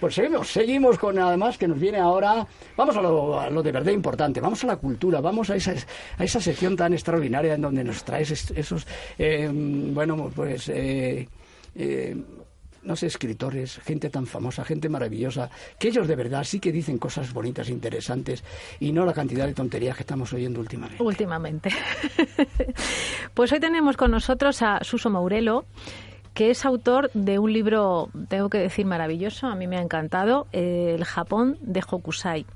[0.00, 4.40] Pues seguimos, seguimos con además que nos viene ahora, vamos a lo, de verdad importante,
[4.40, 5.74] vamos a la cultura, vamos a esa,
[6.16, 8.86] a esa sección tan extraordinaria en donde nos traes esos,
[9.18, 10.68] eh, bueno, pues...
[10.68, 11.28] Eh,
[11.74, 12.16] eh,
[12.82, 16.96] no sé, escritores, gente tan famosa, gente maravillosa, que ellos de verdad sí que dicen
[16.96, 18.42] cosas bonitas, interesantes,
[18.80, 21.02] y no la cantidad de tonterías que estamos oyendo últimamente.
[21.02, 21.70] Últimamente.
[23.34, 25.66] pues hoy tenemos con nosotros a Suso Maurelo,
[26.38, 30.46] que es autor de un libro, tengo que decir, maravilloso, a mí me ha encantado,
[30.52, 32.46] El Japón de Hokusai.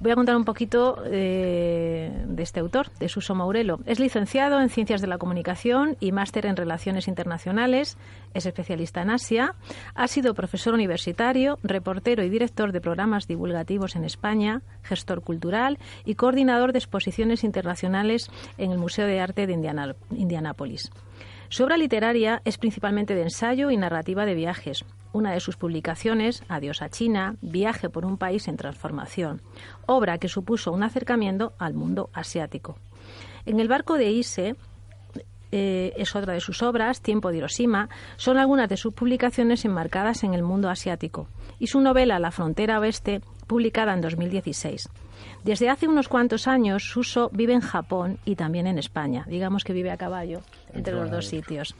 [0.00, 3.80] Voy a contar un poquito eh, de este autor, de Suso Maurelo.
[3.86, 7.96] Es licenciado en Ciencias de la Comunicación y máster en Relaciones Internacionales.
[8.34, 9.54] Es especialista en Asia.
[9.94, 16.16] Ha sido profesor universitario, reportero y director de programas divulgativos en España, gestor cultural y
[16.16, 19.54] coordinador de exposiciones internacionales en el Museo de Arte de
[20.10, 20.90] Indianápolis.
[21.48, 24.84] Su obra literaria es principalmente de ensayo y narrativa de viajes.
[25.12, 29.40] Una de sus publicaciones, Adiós a China, Viaje por un país en transformación,
[29.86, 32.76] obra que supuso un acercamiento al mundo asiático.
[33.46, 34.56] En el barco de Ise,
[35.52, 40.24] eh, es otra de sus obras, Tiempo de Hiroshima, son algunas de sus publicaciones enmarcadas
[40.24, 41.28] en el mundo asiático,
[41.58, 44.88] y su novela La frontera oeste, publicada en 2016.
[45.44, 49.24] Desde hace unos cuantos años, Suso vive en Japón y también en España.
[49.28, 51.74] Digamos que vive a caballo entre los dos sitios.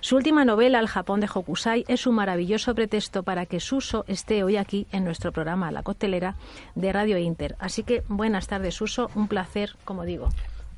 [0.00, 4.42] Su última novela, El Japón de Hokusai, es un maravilloso pretexto para que Suso esté
[4.42, 6.36] hoy aquí en nuestro programa La Coctelera
[6.74, 7.54] de Radio Inter.
[7.58, 9.10] Así que buenas tardes, Suso.
[9.14, 10.30] Un placer, como digo.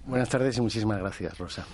[0.07, 1.65] Buenas tardes y muchísimas gracias, Rosa.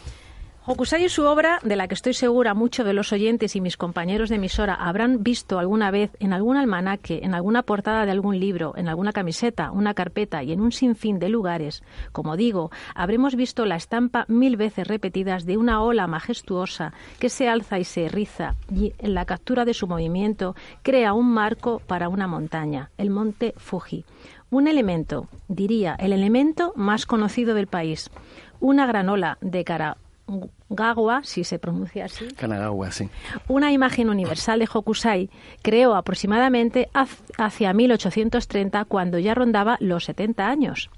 [0.66, 3.78] Hokusai es su obra, de la que estoy segura muchos de los oyentes y mis
[3.78, 8.38] compañeros de emisora habrán visto alguna vez en algún almanaque, en alguna portada de algún
[8.38, 11.82] libro, en alguna camiseta, una carpeta y en un sinfín de lugares.
[12.12, 17.48] Como digo, habremos visto la estampa mil veces repetidas de una ola majestuosa que se
[17.48, 22.10] alza y se riza y en la captura de su movimiento crea un marco para
[22.10, 24.04] una montaña, el monte Fuji.
[24.50, 28.10] Un elemento, diría, el elemento más conocido del país.
[28.60, 29.96] Una gran ola de cara
[30.68, 32.26] Gagua, si se pronuncia así.
[32.28, 33.08] Kanagawa, sí.
[33.48, 35.30] Una imagen universal de Hokusai
[35.62, 36.88] creó aproximadamente
[37.36, 40.90] hacia 1830, cuando ya rondaba los 70 años.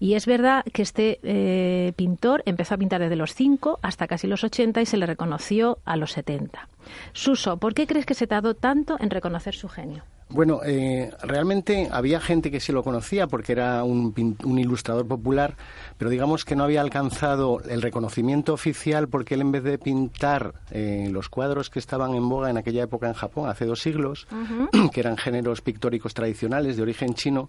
[0.00, 4.28] Y es verdad que este eh, pintor empezó a pintar desde los 5 hasta casi
[4.28, 6.68] los 80 y se le reconoció a los 70.
[7.12, 10.04] Suso, ¿por qué crees que se tardó tanto en reconocer su genio?
[10.30, 14.14] Bueno, eh, realmente había gente que sí lo conocía porque era un,
[14.58, 15.56] ilustrador popular,
[15.96, 20.52] pero digamos que no había alcanzado el reconocimiento oficial porque él en vez de pintar
[20.70, 24.28] eh, los cuadros que estaban en boga en aquella época en Japón, hace dos siglos,
[24.92, 27.48] que eran géneros pictóricos tradicionales de origen chino,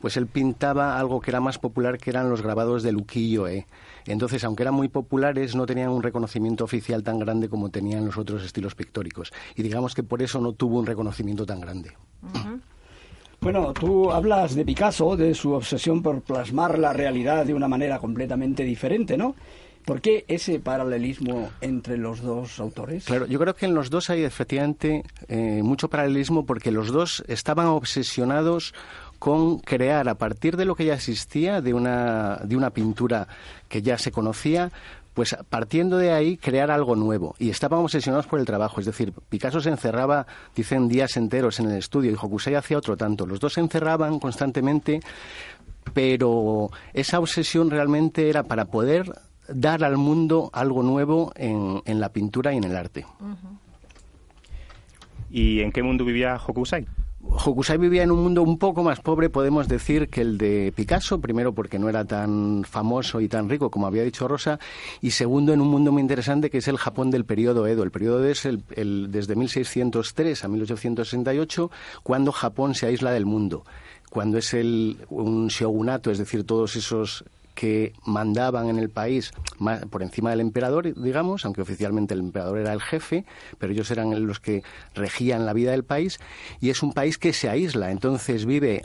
[0.00, 3.66] pues él pintaba algo que era más popular, que eran los grabados de ukiyo-e.
[4.06, 8.16] Entonces, aunque eran muy populares, no tenían un reconocimiento oficial tan grande como tenían los
[8.16, 9.32] otros estilos pictóricos.
[9.56, 11.92] Y digamos que por eso no tuvo un reconocimiento tan grande.
[13.40, 17.98] Bueno, tú hablas de Picasso, de su obsesión por plasmar la realidad de una manera
[17.98, 19.34] completamente diferente, ¿no?
[19.84, 23.04] ¿Por qué ese paralelismo entre los dos autores?
[23.04, 27.22] Claro, yo creo que en los dos hay efectivamente eh, mucho paralelismo porque los dos
[27.28, 28.72] estaban obsesionados
[29.18, 33.28] con crear a partir de lo que ya existía, de una, de una pintura
[33.68, 34.70] que ya se conocía,
[35.14, 37.34] pues partiendo de ahí crear algo nuevo.
[37.38, 38.80] Y estábamos obsesionados por el trabajo.
[38.80, 42.96] Es decir, Picasso se encerraba, dicen, días enteros en el estudio y Hokusai hacía otro
[42.96, 43.24] tanto.
[43.24, 45.00] Los dos se encerraban constantemente,
[45.92, 49.12] pero esa obsesión realmente era para poder
[49.48, 53.06] dar al mundo algo nuevo en, en la pintura y en el arte.
[55.30, 56.86] ¿Y en qué mundo vivía Hokusai?
[57.26, 61.20] Hokusai vivía en un mundo un poco más pobre, podemos decir, que el de Picasso,
[61.20, 64.58] primero porque no era tan famoso y tan rico como había dicho Rosa,
[65.00, 67.82] y segundo en un mundo muy interesante que es el Japón del periodo Edo.
[67.82, 71.70] El periodo Edo es el, desde 1603 a 1868,
[72.02, 73.64] cuando Japón se aísla del mundo
[74.10, 77.24] cuando es el, un shogunato, es decir, todos esos
[77.54, 79.32] que mandaban en el país
[79.90, 83.24] por encima del emperador, digamos, aunque oficialmente el emperador era el jefe,
[83.58, 84.62] pero ellos eran los que
[84.94, 86.18] regían la vida del país,
[86.60, 88.82] y es un país que se aísla, entonces vive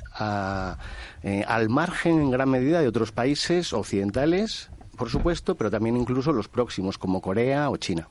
[1.24, 6.32] eh, al margen en gran medida de otros países occidentales, por supuesto, pero también incluso
[6.32, 8.08] los próximos, como Corea o China.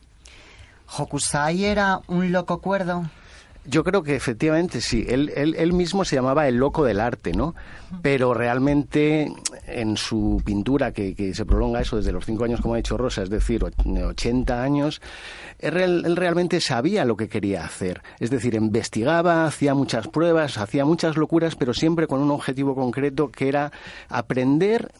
[0.96, 3.10] ¿Hokusai era un loco cuerdo?
[3.68, 5.04] Yo creo que efectivamente sí.
[5.06, 7.54] Él, él, mismo se llamaba el loco del arte, ¿no?
[8.00, 9.30] Pero realmente
[9.66, 13.22] en su pintura, que, se prolonga eso desde los cinco años, como ha dicho Rosa,
[13.22, 15.02] es decir, 80 años,
[15.58, 18.00] él, él, realmente sabía lo que quería hacer.
[18.20, 23.30] Es decir, investigaba, hacía muchas pruebas, hacía muchas locuras, pero siempre con un objetivo concreto
[23.30, 23.70] que era
[24.08, 24.90] aprender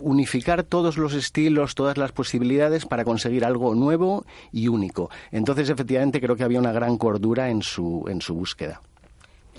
[0.00, 5.10] unificar todos los estilos, todas las posibilidades para conseguir algo nuevo y único.
[5.30, 8.80] Entonces, efectivamente, creo que había una gran cordura en su, en su búsqueda.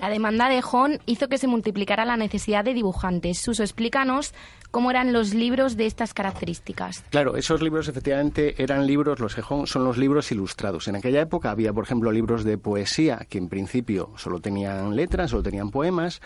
[0.02, 3.40] La demanda de Hon hizo que se multiplicara la necesidad de dibujantes.
[3.42, 4.34] Suso, explícanos
[4.70, 7.04] cómo eran los libros de estas características.
[7.10, 10.88] Claro, esos libros efectivamente eran libros, los Hon son los libros ilustrados.
[10.88, 15.32] En aquella época había, por ejemplo, libros de poesía que en principio solo tenían letras,
[15.32, 16.22] solo tenían poemas,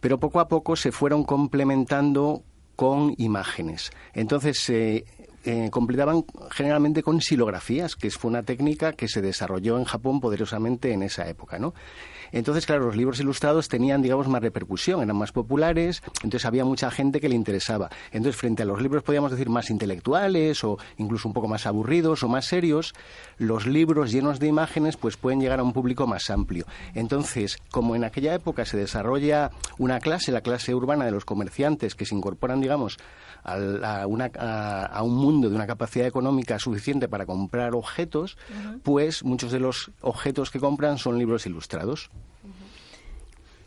[0.00, 2.44] pero poco a poco se fueron complementando
[2.82, 3.92] con imágenes.
[4.12, 5.04] Entonces se
[5.44, 10.92] eh, completaban generalmente con silografías, que fue una técnica que se desarrolló en Japón poderosamente
[10.92, 11.74] en esa época, ¿no?
[12.32, 16.90] Entonces, claro, los libros ilustrados tenían, digamos, más repercusión, eran más populares, entonces había mucha
[16.90, 17.90] gente que le interesaba.
[18.10, 22.22] Entonces, frente a los libros, podríamos decir, más intelectuales o incluso un poco más aburridos
[22.22, 22.94] o más serios,
[23.36, 26.64] los libros llenos de imágenes pues pueden llegar a un público más amplio.
[26.94, 31.94] Entonces, como en aquella época se desarrolla una clase, la clase urbana de los comerciantes,
[31.94, 32.96] que se incorporan, digamos,
[33.44, 38.36] a, un mundo de una capacidad económica suficiente para comprar objetos,
[38.82, 42.10] pues muchos de los objetos que compran son libros ilustrados.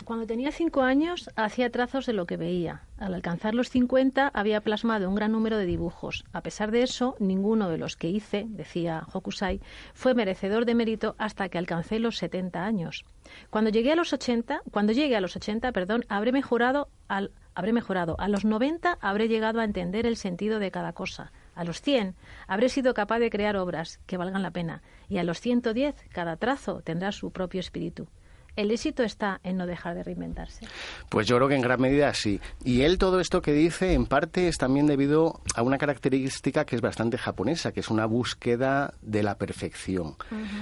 [0.06, 2.84] Cuando tenía cinco años hacía trazos de lo que veía.
[3.00, 6.26] Al alcanzar los 50 había plasmado un gran número de dibujos.
[6.32, 9.62] A pesar de eso, ninguno de los que hice, decía Hokusai,
[9.96, 13.04] fue merecedor de mérito hasta que alcancé los 70 años.
[13.50, 17.74] Cuando llegué a los 80, cuando llegue a los 80, perdón, habré mejorado al habré
[17.74, 18.16] mejorado.
[18.20, 21.32] A los 90 habré llegado a entender el sentido de cada cosa.
[21.56, 22.16] A los 100
[22.48, 24.81] habré sido capaz de crear obras que valgan la pena.
[25.10, 28.07] Y a los 110 cada trazo tendrá su propio espíritu.
[28.56, 30.66] ¿El éxito está en no dejar de reinventarse?
[31.10, 32.40] Pues yo creo que en gran medida sí.
[32.63, 36.78] Y él todo esto que dice en parte es también debido a una característica que
[36.78, 40.16] es bastante japonesa, que es una búsqueda de la perfección.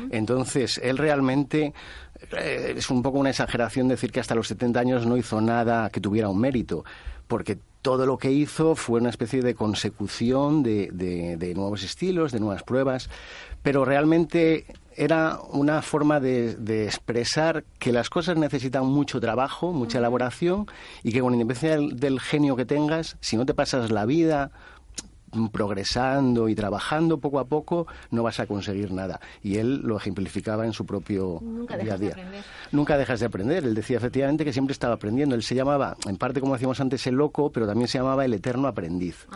[0.09, 1.73] Entonces, él realmente
[2.31, 5.91] eh, es un poco una exageración decir que hasta los 70 años no hizo nada
[5.91, 6.83] que tuviera un mérito,
[7.27, 12.39] porque todo lo que hizo fue una especie de consecución de, de nuevos estilos, de
[12.39, 13.09] nuevas pruebas,
[13.61, 14.65] pero realmente
[14.95, 20.67] era una forma de, de, expresar que las cosas necesitan mucho trabajo, mucha elaboración
[21.03, 24.51] y que con independencia del genio que tengas, si no te pasas la vida
[25.51, 29.19] progresando y trabajando poco a poco, no vas a conseguir nada.
[29.41, 31.41] Y él lo ejemplificaba en su propio
[31.81, 32.15] día a día.
[32.71, 33.63] Nunca dejas de aprender.
[33.63, 35.35] Él decía efectivamente que siempre estaba aprendiendo.
[35.35, 38.33] Él se llamaba, en parte como decíamos antes, el loco, pero también se llamaba el
[38.33, 39.27] eterno aprendiz.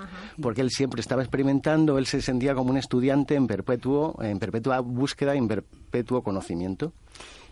[0.42, 4.80] Porque él siempre estaba experimentando, él se sentía como un estudiante en perpetuo, en perpetua
[4.80, 6.94] búsqueda, en perpetuo conocimiento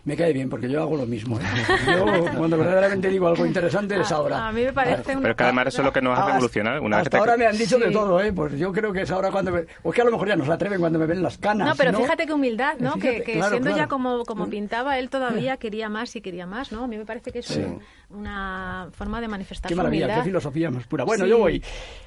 [0.06, 1.38] me cae bien porque yo hago lo mismo.
[1.38, 1.42] ¿eh?
[1.88, 2.06] Yo
[2.38, 4.46] cuando verdaderamente digo algo interesante es ahora.
[4.46, 6.80] A mí me parece Pero que además eso es lo que nos hace evolucionar.
[6.80, 8.32] Una hasta ahora me han dicho de todo, ¿eh?
[8.32, 9.64] Pues yo creo que es ahora cuando me...
[9.82, 11.68] O que a lo mejor ya no se atreven cuando me ven las canas.
[11.68, 12.94] No, pero fíjate qué humildad, ¿no?
[12.94, 16.84] que, siendo ya como, como pintaba, él todavía quería más y quería más, ¿no?
[16.84, 17.58] A mí me parece que es
[18.10, 21.02] una forma de manifestar Qué maravilla, qué filosofía más pura.
[21.02, 21.60] Bueno, yo voy.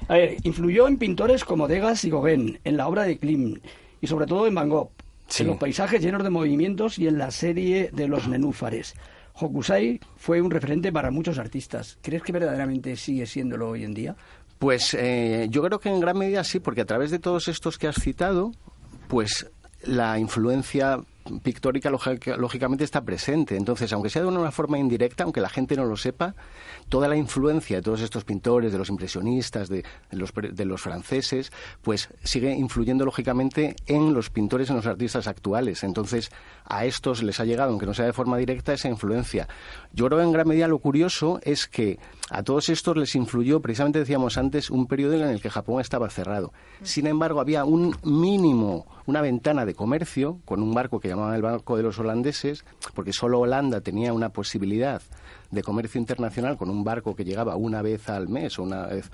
[0.08, 3.60] A ver, influyó en pintores como Degas y Gauguin, en la obra de Klim
[4.00, 4.90] y sobre todo en Van Gogh
[5.38, 8.94] en los paisajes llenos de movimientos y en la serie de los nenúfares.
[9.34, 11.98] Hokusai fue un referente para muchos artistas.
[12.02, 14.16] ¿Crees que verdaderamente sigue siéndolo hoy en día?
[14.58, 17.78] Pues eh, yo creo que en gran medida sí, porque a través de todos estos
[17.78, 18.52] que has citado,
[19.08, 19.50] pues
[19.82, 21.00] la influencia
[21.42, 23.56] pictórica lógicamente está presente.
[23.56, 26.34] Entonces, aunque sea de una forma indirecta, aunque la gente no lo sepa,
[26.88, 31.52] toda la influencia de todos estos pintores, de los impresionistas, de, los, de los franceses,
[31.82, 35.84] pues sigue influyendo lógicamente en los pintores, en los artistas actuales.
[35.84, 36.30] Entonces,
[36.64, 39.48] a estos les ha llegado, aunque no sea de forma directa, esa influencia.
[39.92, 41.98] Yo creo que en gran medida lo curioso es que
[42.30, 46.08] a todos estos les influyó, precisamente decíamos antes, un periodo en el que Japón estaba
[46.10, 46.52] cerrado.
[46.82, 51.42] Sin embargo, había un mínimo, una ventana de comercio con un barco que llamaban el
[51.42, 55.02] Barco de los Holandeses, porque solo Holanda tenía una posibilidad
[55.50, 59.10] de comercio internacional con un barco que llegaba una vez al mes o una vez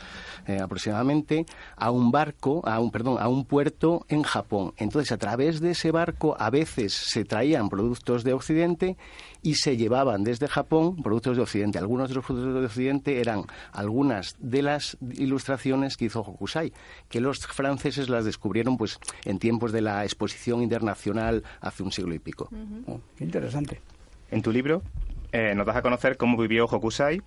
[0.46, 4.72] eh, aproximadamente a un barco, a un perdón, a un puerto en Japón.
[4.76, 8.96] Entonces, a través de ese barco a veces se traían productos de Occidente
[9.42, 11.78] y se llevaban desde Japón productos de Occidente.
[11.78, 16.72] Algunos de los productos de Occidente eran algunas de las ilustraciones que hizo Hokusai,
[17.08, 22.14] que los franceses las descubrieron pues en tiempos de la exposición internacional hace un siglo
[22.14, 22.48] y pico.
[22.86, 23.80] Oh, qué interesante.
[24.30, 24.82] En tu libro
[25.32, 27.22] eh, nos das a conocer cómo vivió Hokusai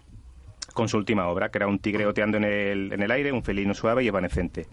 [0.74, 3.44] con su última obra, que era un tigre oteando en el, en el aire, un
[3.44, 4.68] felino suave y evanescente.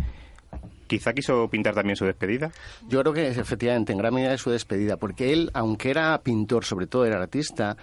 [0.87, 2.53] Quizá quiso pintar también su despedida.
[2.89, 6.65] Yo creo que efectivamente en gran medida es su despedida, porque él, aunque era pintor,
[6.65, 7.77] sobre todo era artista,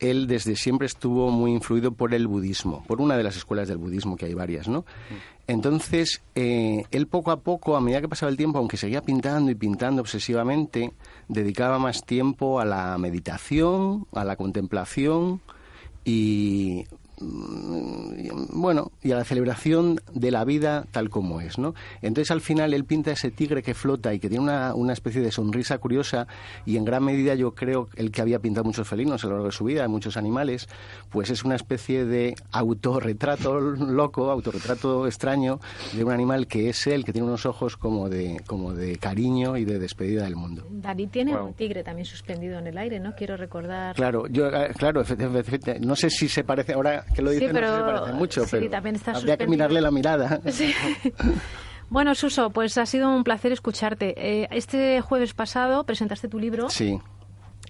[0.00, 3.78] él desde siempre estuvo muy influido por el budismo, por una de las escuelas del
[3.78, 4.84] budismo, que hay varias, ¿no?
[5.46, 9.50] Entonces, eh, él poco a poco, a medida que pasaba el tiempo, aunque seguía pintando
[9.50, 10.92] y pintando obsesivamente,
[11.28, 15.40] dedicaba más tiempo a la meditación, a la contemplación
[16.04, 16.84] y
[18.50, 21.74] bueno, y a la celebración de la vida tal como es, ¿no?
[22.00, 25.20] Entonces al final él pinta ese tigre que flota y que tiene una, una especie
[25.20, 26.26] de sonrisa curiosa
[26.66, 29.46] y en gran medida yo creo el que había pintado muchos felinos a lo largo
[29.46, 30.68] de su vida, muchos animales,
[31.10, 35.60] pues es una especie de autorretrato loco, autorretrato extraño
[35.92, 39.56] de un animal que es él, que tiene unos ojos como de, como de cariño
[39.56, 40.66] y de despedida del mundo.
[40.70, 43.14] David tiene un tigre también suspendido en el aire, ¿no?
[43.14, 43.94] Quiero recordar.
[43.94, 47.54] Claro, yo, eh, claro, efectivamente, no sé si se parece, ahora que lo dicen, Sí,
[47.54, 50.40] pero- no se parece mucho, sí, pero también está habría que mirarle la mirada.
[50.50, 50.72] Sí.
[51.88, 54.14] Bueno, Suso, pues ha sido un placer escucharte.
[54.16, 56.70] Eh, este jueves pasado presentaste tu libro.
[56.70, 56.98] Sí.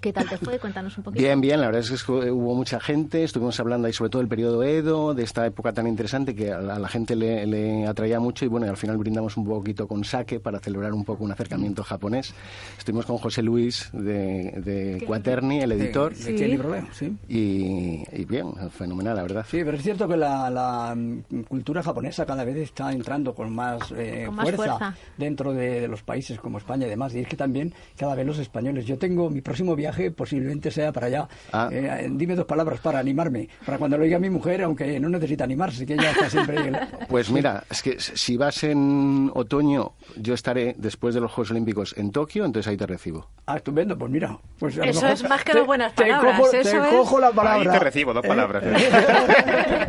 [0.02, 0.58] ¿Qué tal te fue?
[0.58, 1.22] Cuéntanos un poquito.
[1.22, 4.28] Bien, bien, la verdad es que hubo mucha gente, estuvimos hablando ahí sobre todo del
[4.28, 8.44] periodo Edo, de esta época tan interesante que a la, gente le, le atraía mucho
[8.44, 11.30] y bueno, y al final brindamos un poquito con sake para celebrar un poco un
[11.30, 12.34] acercamiento japonés.
[12.76, 16.86] Estuvimos con José Luis de, de Quaterni, el editor, ¿De qué libro leo?
[16.90, 17.16] Sí.
[17.28, 19.46] y, y bien, fenomenal, la verdad.
[19.48, 23.54] Sí, pero es cierto que la, la, mm, cultura japonesa cada vez está entrando con
[23.54, 24.96] más, eh, Con más fuerza, fuerza.
[25.16, 27.14] dentro de, de los países como España y demás.
[27.14, 28.84] Y es que también cada vez los españoles.
[28.84, 31.28] Yo tengo mi próximo viaje, posiblemente sea para allá.
[31.52, 31.68] Ah.
[31.70, 35.44] Eh, dime dos palabras para animarme, para cuando lo diga mi mujer, aunque no necesita
[35.44, 36.72] animarse, que ella está siempre.
[37.08, 41.94] Pues mira, es que si vas en otoño, yo estaré después de los Juegos Olímpicos
[41.98, 43.28] en Tokio, entonces ahí te recibo.
[43.46, 44.38] Ah, estupendo, pues mira.
[44.58, 46.70] Pues a lo Eso mejor es más que te- dos buenas te palabras, cojo- eso
[46.70, 47.72] te es- cojo la Ahí palabra.
[47.72, 48.62] te recibo, dos Eh, palabras.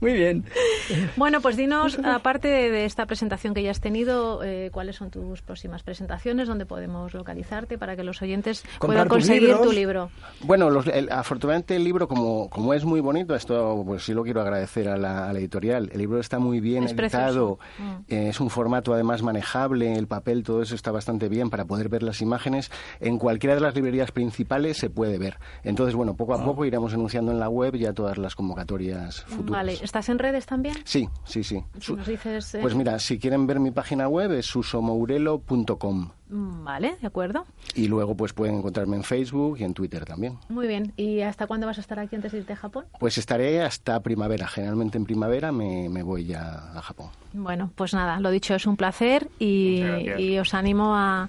[0.00, 0.44] Muy bien.
[1.16, 5.10] Bueno, pues dinos, aparte de, de esta presentación que ya has tenido, eh, cuáles son
[5.10, 10.10] tus próximas presentaciones, dónde podemos localizarte para que los oyentes Comprar puedan conseguir tu libro.
[10.42, 14.22] Bueno, los- el- afortunadamente el libro, como, como es muy bonito, esto pues sí lo
[14.22, 15.90] quiero agradecer a la, a la editorial.
[15.92, 18.04] El libro está muy bien Es editado, precioso.
[18.08, 21.88] eh, es un formato además manejable, el papel, todo eso está bastante bien para poder
[21.88, 22.70] ver las imágenes.
[23.00, 25.38] En cualquiera de las librerías principales se puede ver.
[25.64, 26.42] Entonces, bueno, poco Ah.
[26.42, 29.50] a poco iremos anunciando en la web ya todas las convocatorias futuras.
[29.64, 30.74] Vale, ¿estás en redes también?
[30.84, 31.62] Sí, sí, sí.
[31.80, 36.64] Si nos dices, eh, Pues mira, si quieren ver mi página web es susomourelo.com Mm,
[36.64, 37.46] Vale, de acuerdo.
[37.76, 40.36] y luego pues pueden encontrarme en Facebook y en Twitter también.
[40.48, 40.92] Muy bien.
[40.96, 42.84] ¿Y hasta cuándo vas a estar aquí antes de irte a Japón?
[42.98, 44.48] Pues estaré hasta primavera.
[44.48, 47.10] Generalmente en primavera me, me voy ya a Japón.
[47.32, 51.28] Bueno, pues nada, lo dicho, es un placer y os animo a,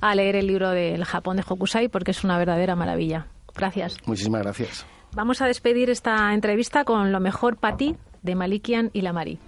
[0.00, 3.26] a leer el libro del Japón de Hokusai porque es una verdadera maravilla.
[3.56, 3.96] Gracias.
[4.06, 4.86] Muchísimas gracias.
[5.14, 9.38] Vamos a despedir esta entrevista con lo mejor para ti de Malikian y la Mari.